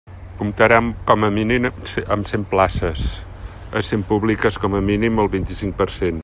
Comptarà 0.37 0.77
com 1.11 1.25
a 1.27 1.29
mínim 1.35 1.67
amb 2.15 2.31
cent 2.31 2.47
places, 2.55 3.05
essent 3.83 4.07
públiques 4.13 4.61
com 4.65 4.79
a 4.81 4.83
mínim 4.91 5.25
el 5.27 5.33
vint-i-cinc 5.37 5.79
per 5.85 5.93
cent. 5.99 6.19